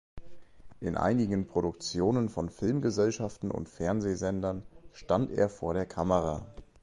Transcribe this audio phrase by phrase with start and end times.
[0.79, 6.43] In einigen Produktionen von Filmgesellschaften und Fernsehsendern stand er vor der Kamera.